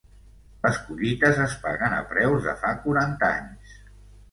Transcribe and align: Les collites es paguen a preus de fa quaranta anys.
Les 0.63 0.79
collites 0.87 1.41
es 1.43 1.53
paguen 1.67 1.95
a 1.99 2.01
preus 2.15 2.49
de 2.49 2.57
fa 2.65 2.73
quaranta 2.89 3.33
anys. 3.39 3.79